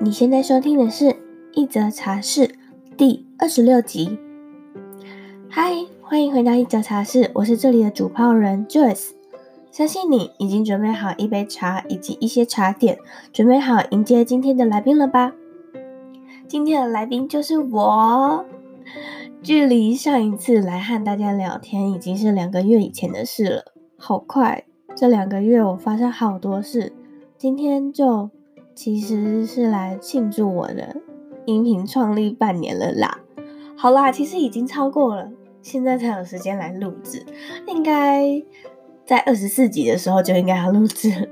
[0.00, 1.14] 你现在收听的是
[1.52, 2.56] 一则茶室
[2.96, 4.18] 第二十六集。
[5.48, 9.10] 嗨，欢迎回到一则茶室，我是这里的主泡人 Joyce。
[9.70, 12.98] 相信你已经准备好一杯茶以及一些茶点，
[13.32, 15.34] 准备好迎接今天的来宾了吧？
[16.48, 18.44] 今天的来宾就是我。
[19.40, 23.71] 距离上一次来和大家聊天已经是两个月以前的事了，
[24.04, 24.64] 好快！
[24.96, 26.92] 这两个月我发生好多事，
[27.38, 28.30] 今天就。
[28.74, 30.96] 其实是来庆祝我的
[31.44, 33.18] 音频创立半年了啦。
[33.76, 37.26] 好啦，其实已经超过了，现在才有时间来录制，
[37.68, 38.42] 应该
[39.04, 41.30] 在二十四集的时候就应该要录制。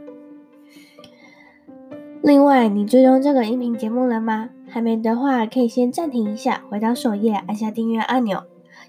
[2.22, 4.50] 另外，你追踪这个音频节目了吗？
[4.68, 8.42] 还没的话，可以先暂停一下，回到首页按下订阅按钮，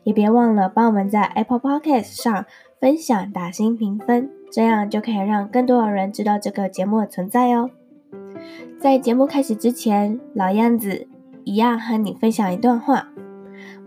[0.04, 2.46] 也别忘了帮我们在 Apple Podcast 上
[2.82, 7.70] 分享、打新评分，这样就可以让更多的人知道这个节目的存在哦。
[8.80, 11.08] 在节目开始之前，老样子，
[11.44, 13.10] 一样和你分享一段话。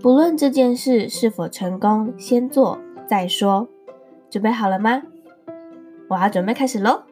[0.00, 3.68] 不论这件事是否成功，先做再说。
[4.30, 5.02] 准备好了吗？
[6.08, 7.02] 我要准备开始喽。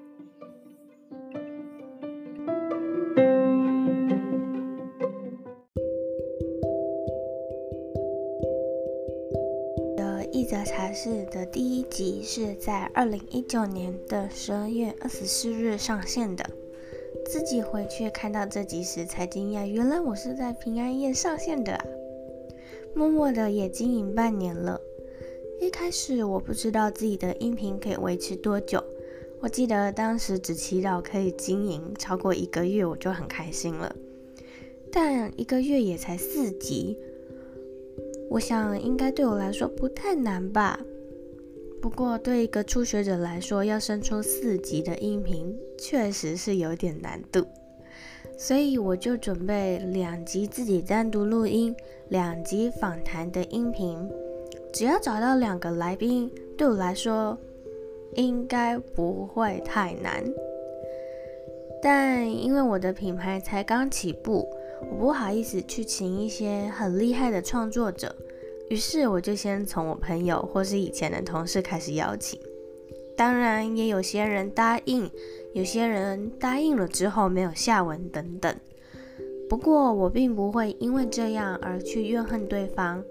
[11.04, 16.48] 是的第一集是在二零一九年的十二月二十四日上线的。
[17.26, 21.84] 自己回去看到这集时才惊讶，原来我是在平安夜上线的啊！
[22.94, 24.80] 默默的也经营半年了。
[25.60, 28.80] 一开始我不知道自己的音频可以维持多久，
[29.40, 33.92] 我记得当时只祈祷可以经营超过一个月，我就很开心了。
[34.92, 36.96] 但一个月也才四集，
[38.30, 40.78] 我想应该对我来说不太难吧。
[41.80, 47.44] 不过，对一个初学者来说，要生出四级的音频，确实是有点难度。
[48.38, 51.74] 所以，我就准备两集自己单独录音，
[52.08, 53.98] 两集访谈的音频。
[54.72, 57.36] 只要找到两个来宾，对我来说，
[58.14, 60.24] 应该不会太难。
[61.82, 64.48] 但因为我的品牌才刚起步，
[64.90, 68.14] 我不好意思去请一些很厉害的创作者。
[68.68, 72.40] 于是我就先从我朋友或是以前的同事开始邀请，
[73.16, 75.10] 当然也有些人答应，
[75.52, 78.54] 有些人答应了之后没有下文等等。
[79.48, 83.04] 不过我并不会因为这样而去怨恨对方，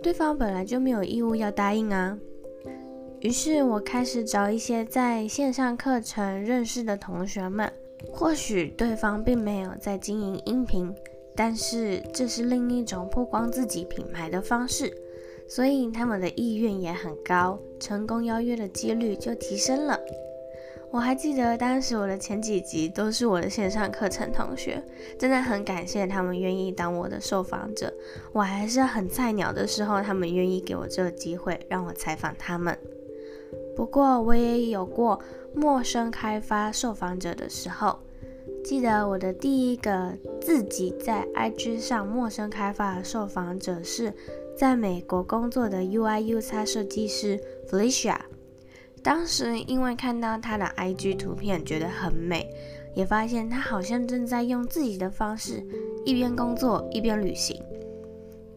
[0.00, 2.16] 对方本来就没有义务要答应啊。
[3.18, 7.72] 于是我开始找一些在线上课程认识的同学们，
[8.10, 10.94] 或许对方并没有在经营音频。
[11.34, 14.94] 但是这是另一种曝光自己品牌的方式，
[15.48, 19.98] 所以他们的意愿也很高，成功邀约的几率就提升了。
[20.90, 24.84] 我还记得当时我的前几集都是我的线上课程同学，
[25.18, 27.90] 真的很感谢他们愿意当我的受访者。
[28.32, 32.76] 我还是很菜鸟的时候，他们愿意给我这个机会让我采访他们。
[33.74, 35.20] 不过我也有过
[35.54, 37.98] 陌生开发受访者的时候。
[38.64, 44.12] 记得我的第一个自己在 IG 上陌生开发的受访者是
[44.56, 48.16] 在美国工作的 UI/UX 设计师 Felicia。
[49.02, 52.48] 当时因为看到她的 IG 图片觉得很美，
[52.94, 55.64] 也发现她好像正在用自己的方式
[56.04, 57.60] 一边工作一边旅行，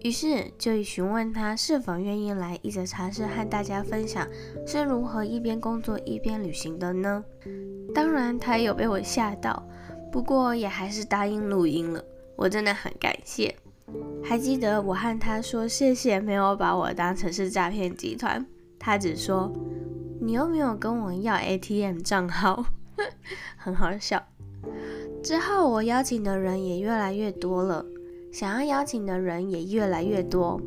[0.05, 4.27] 于是就询问他是否愿意来一则茶室和大家分享
[4.63, 7.25] 是如何一边工作一边旅行的呢？
[7.91, 9.67] 当然，他也有被我吓到。
[10.11, 12.05] 不过也还是答应录音了，
[12.35, 13.55] 我真的很感谢。
[14.23, 18.45] 还记得我和他说谢谢，没有把我当成是诈骗集团。
[18.77, 19.51] 他只说
[20.21, 22.63] 你又没有跟我要 ATM 账号，
[23.57, 24.21] 很好笑。
[25.23, 27.83] 之后我邀请的人也越来越多了，
[28.35, 30.59] 想要邀请的人也越来越多。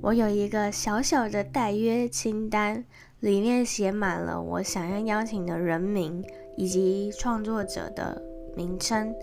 [0.00, 2.82] 我有一个小小的待约清单，
[3.20, 6.24] 里面写满了我想要邀请的人名
[6.56, 8.22] 以及创作者的
[8.56, 9.14] 名称，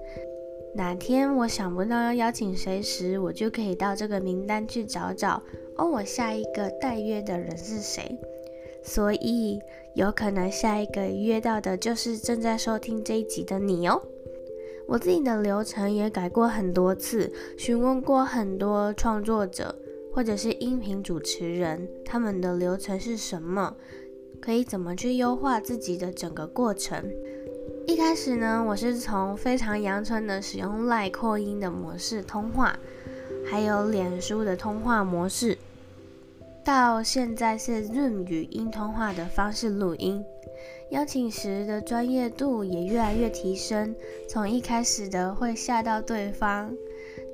[0.76, 5.42] 哪天我想不到要邀请谁时，我就可以到这个名单去找找
[5.76, 5.88] 哦。
[5.88, 8.16] 我下一个待约的人是谁？
[8.84, 9.60] 所以
[9.96, 14.00] 有可能下一个约到的就是正在收听这一集的你哦。
[14.88, 19.76] 我自己的流程也改过很多次，询问过很多创作者
[20.12, 23.76] 或者是音频主持人，他们的流程是什么，
[24.42, 27.04] 可以怎么去优化自己的整个过程。
[27.88, 32.78] 一开始呢，我是从非常阳春的使用 LINE 扩音的模式通话，
[33.50, 35.58] 还有脸书的通话模式，
[36.64, 40.24] 到现在是 Zoom 语音通话的方式录音，
[40.92, 43.94] 邀请时的专业度也越来越提升。
[44.30, 46.74] 从一开始的会吓到对方，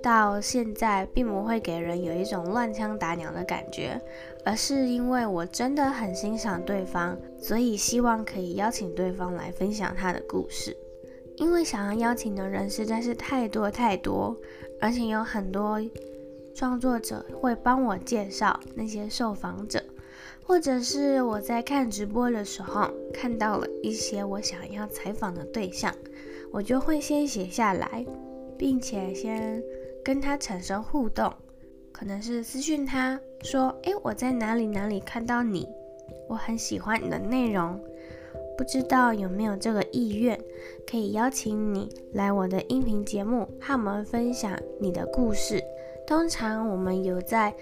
[0.01, 4.01] 到现在并不会给人有一种乱枪打鸟的感觉，
[4.43, 10.75] 而是因为我真的很欣赏对方，所以希望可以邀请对方来分享他的故事。
[11.37, 14.35] 因为想要邀请的人实在是太多太多，
[14.81, 15.79] 而且有很多
[16.59, 19.81] 创作者会帮我介绍那些受访者，
[20.43, 25.95] 或者是我在看直播的时候看到了一些我想要采访的对象，
[26.51, 28.05] 我就会先写下来，
[28.57, 29.63] 并且先
[30.03, 31.33] 跟他产生互动，
[31.93, 35.65] 可能是私讯他说：“诶，我在哪里哪里看到你，
[36.27, 37.79] 我很喜欢你的内容。”
[38.57, 40.37] 不知道有没有这个意愿，
[40.85, 45.63] 可以邀请你来我的音频节目，和我们分享你的故事。
[46.09, 47.53] 通常我们有在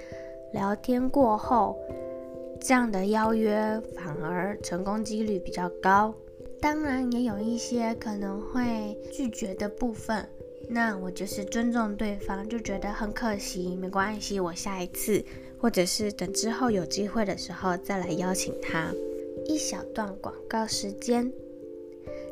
[0.53, 1.77] 聊天过后，
[2.61, 6.15] 这样的邀约反而成功几率比较高。
[6.61, 10.25] 当然也有一些可能会拒绝的部分，
[10.69, 15.21] 那我就是尊重对方，就觉得很可惜，没关系，我下一次
[15.59, 18.93] 或者是等之后有机会的时候再来邀请他。
[19.45, 21.29] 一小段广告时间，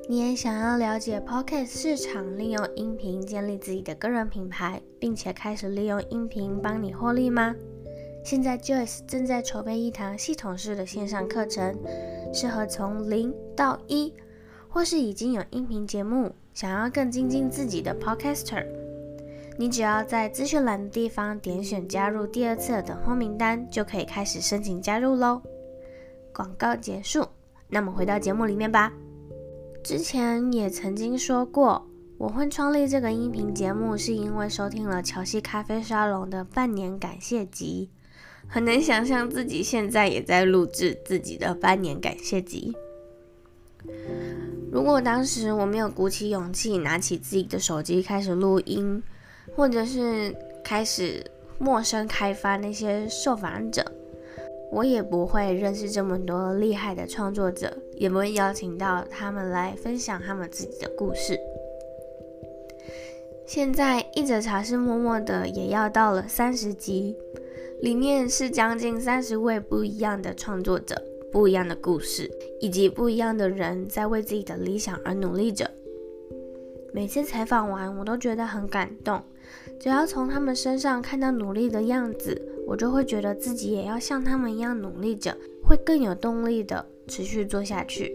[0.07, 7.55] 你也想要了解 Podcast 市场，利用音频建立自己的个人品牌，并且开始利用音频帮你获利吗？
[8.23, 11.75] 现在 Joyce 正在筹备一堂系统式的线上课程，
[12.31, 14.13] 适合从零到一，
[14.69, 18.63] 或是已经有音频节目，想要更精进自己的 Podcaster。
[19.57, 25.41] 你只要在资讯栏的地方点选加入第二次的等候名单，就可以开始申请加入喽。
[26.31, 27.25] 广告结束，
[27.69, 28.93] 那么回到节目里面吧。
[29.85, 31.87] 之前也曾经说过，
[32.17, 37.91] 我会创立这个音频节目，是因为收听了乔西咖啡沙龙的半年感谢集。
[38.47, 42.73] 很难想象自己现在也在录制自己的半年感谢集。
[44.71, 49.03] 如果当时我没有鼓起勇气，拿起自己的手机开始录音，
[49.55, 51.23] 或者是开始
[51.59, 53.85] 陌生开发那些受访者。
[54.75, 61.39] 我也不会认识这么多厉害的创作者，也不会邀请到他们来分享他们自己的故事。
[63.47, 67.15] 现在一则茶室默默的也要到了三十集，
[67.79, 71.01] 里面是将近三十位不一样的创作者，
[71.31, 72.29] 不一样的故事，
[72.59, 75.71] 以及不一样的人在为自己的理想而努力着。
[76.91, 79.23] 每次采访完，我都觉得很感动，
[79.79, 82.51] 只要从他们身上看到努力的样子。
[82.67, 88.11] 我就会觉得自己也要像他们一样努力着，会更有动力的持续做下去。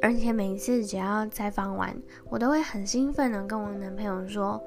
[0.00, 1.94] 而且每一次只要采访完，
[2.30, 4.58] 我都会很兴奋的跟我男朋友说：“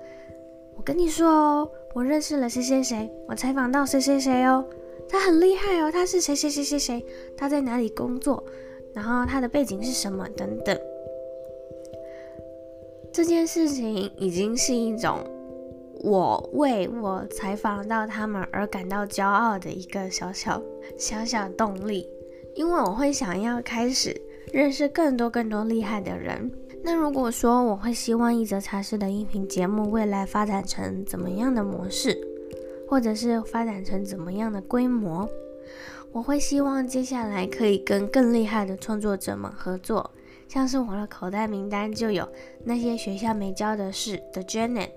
[0.78, 4.64] 我跟你说哦，我认识了谁谁谁，我采访到谁谁谁哦，
[5.10, 7.04] 他很厉害哦，他是谁谁谁谁谁，
[7.36, 8.44] 他在哪里工作，
[8.94, 10.80] 然后他的背景是什么等等。”
[13.12, 15.18] 这件事情已经是一种。
[16.02, 20.62] 我为我采访到他们而感到骄傲的一个小小
[20.98, 22.08] 小小动力，
[22.56, 24.16] 因为我会想要开始
[24.54, 26.52] 认识更多更多厉害的人。
[26.84, 32.18] 那如果说我会希望一则茶室的音频节目未来发展成怎么样的模式，
[32.88, 35.28] 或者是发展成怎么样的规模，
[36.12, 40.12] 我会希望接下来可以跟更厉害的创作者们合作，
[40.48, 42.28] 像是我的口袋名单就有
[42.64, 44.90] 那些学校没教的事的 Janet。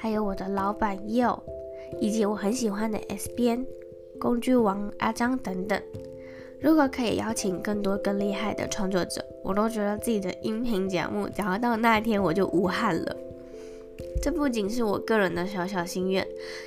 [0.00, 1.40] 还有我的老板 Yo，
[2.00, 3.66] 以及我很喜欢的 S 边、
[4.20, 5.82] 工具王阿张等等。
[6.60, 13.16] 如果可以邀请更多更厉害的创作者，我都觉得自己的音频节目，讲到到那一天我就无憾了。
[14.22, 16.24] 这不仅是我个人的小小心愿，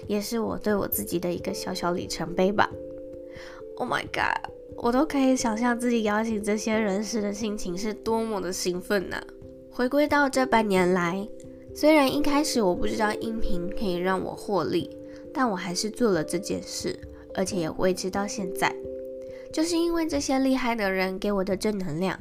[0.07, 2.69] 也是我对我自己的一个小小里程碑吧。
[3.77, 9.23] Oh my god，我都可以想象自己邀请这些人士的心情是多么的兴奋呢、啊！
[9.71, 11.27] 回归到这半年来。
[11.73, 14.89] 虽然一开始我不知道音频可以让我获利，
[15.33, 16.97] 但我还是做了这件事，
[17.33, 18.75] 而且也维持到现在。
[19.53, 22.19] 就是因为这些厉害的人给我的正能量，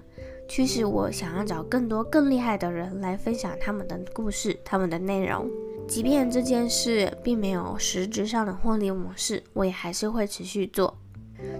[0.48, 5.48] 驱使我想要找更多更厉害的人来分享他们的故事、他们的内容。
[5.88, 10.96] 即便这件事并没有实质上的获利模式，我也还是会持续做。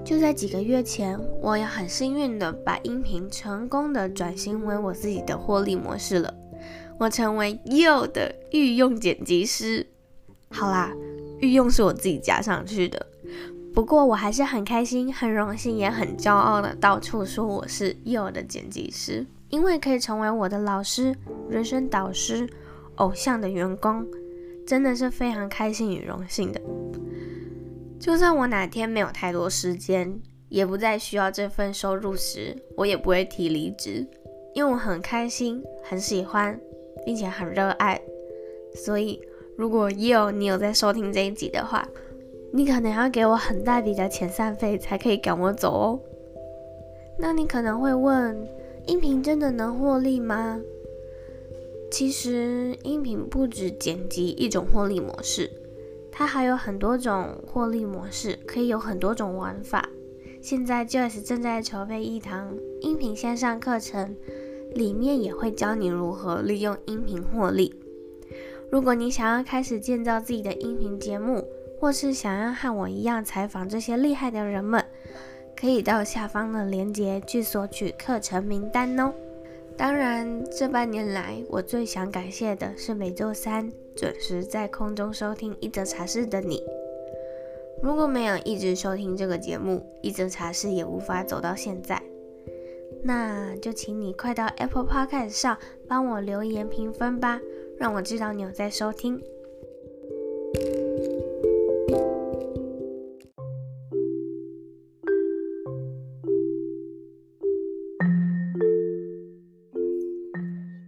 [0.04, 6.32] 就在几个月前，我也很幸运的把音频成功的转型为我自己的获利模式了。
[6.99, 9.87] 我成为 Yo 的御用剪辑师。
[10.50, 10.93] 好啦，
[11.40, 13.07] 御用是我自己加上去的。
[13.73, 21.14] 不过我还是很开心、很荣幸，也很骄傲的到处说我是 Yo 的剪辑师，因为可以成为我的老师、
[21.49, 22.49] 人生导师、
[22.97, 24.05] 偶像的员工，
[24.67, 26.61] 真的是非常开心与荣幸的。
[28.00, 34.05] 就算我哪天没有太多时间，也不再需要这份收入时，我也不会提离职，
[34.54, 36.61] 因为我很开心、很喜欢，
[37.04, 38.00] 并且很热爱。
[38.75, 39.21] 所以，
[39.57, 41.88] 如果有你有在收听这一集的话，
[42.52, 46.00] 你可能要给我很大笔的遣散费才可以赶我走哦。
[47.19, 48.49] 那你可能会问，
[48.87, 50.61] 音频真的能获利吗？
[51.90, 55.50] 其实，音频不止剪辑一种获利模式，
[56.11, 59.88] 它还有很多种获利模式，可以有很多种玩法。
[60.40, 64.16] 现在 Joyce 正在筹备一堂音频线上课程，
[64.75, 67.75] 里面也会教你如何利用音频获利。
[68.71, 71.45] 如果你想要开始建造自己的音频节目，
[71.81, 74.85] 或是想要和我一样采访这些厉害的人们，
[75.57, 79.12] 可以到下方的链接去索取课程名单哦。
[79.77, 86.62] 当然，这半年来，我最想感谢的是每周三准时在空中收听一则茶室的你。
[87.83, 92.03] 如果没有一直收听这个节目，一则茶室也无法走到现在。
[93.02, 97.40] 那就请你快到 Apple Podcast 上帮我留言评分吧，
[97.78, 99.21] 让我知道你有在收听。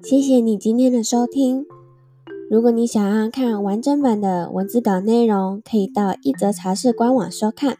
[0.02, 1.64] 谢谢你今天的收听。
[2.50, 7.78] 如果你想要看完整版的文字稿内容，可以到一则茶室官网收看。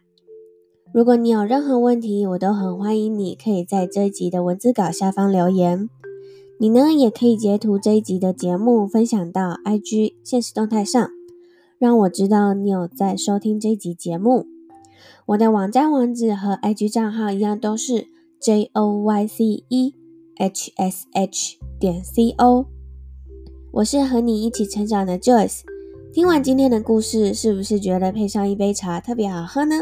[0.94, 5.88] 如果你有任何问题，我都很欢迎你可以在这一集的文字稿下方留言。
[6.58, 11.08] 你呢，也可以截图这一集的节目分享到 IG 现实动态上，
[11.78, 14.44] 让我知道你有在收听这一集节目。
[15.28, 18.08] 我的网站网址和 IG 账号一样，都是
[18.38, 19.94] J O Y C E
[20.36, 22.66] H S H 点 C O。
[23.72, 25.60] 我是和你一起成长的 Joyce。
[26.12, 29.76] 听完今天的故事，是不是觉得配上一杯茶特别好喝呢？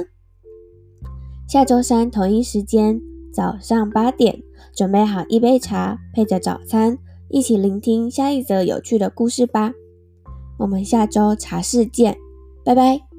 [1.51, 3.01] 下周三同一时间
[3.35, 4.41] 早上八点，
[4.73, 6.97] 准备好一杯茶，配着早餐，
[7.29, 9.73] 一起聆听下一则有趣的故事吧。
[10.61, 12.17] 我们下周茶室见，
[12.65, 13.10] 拜拜。